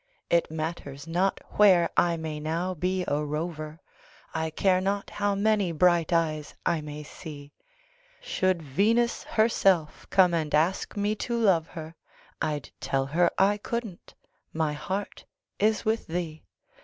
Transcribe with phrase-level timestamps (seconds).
[0.31, 3.79] It matters not where I may now be a rover,
[4.33, 7.53] I care not how many bright eyes I may see;
[8.19, 11.93] Should Venus herself come and ask me to love her,
[12.41, 14.15] I'd tell her I couldn't
[14.51, 15.25] my heart
[15.59, 16.45] is with thee.